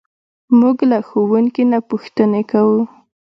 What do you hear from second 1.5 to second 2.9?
نه پوښتنې کوو.